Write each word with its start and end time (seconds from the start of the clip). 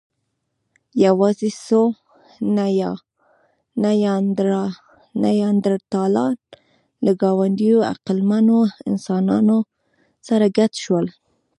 یواځې 1.05 1.49
څو 1.65 1.81
نیاندرتالان 5.23 6.35
له 7.05 7.11
ګاونډيو 7.21 7.77
عقلمنو 7.91 8.59
انسانانو 8.89 9.57
سره 10.27 10.45
ګډ 10.57 10.71
شول. 10.83 11.05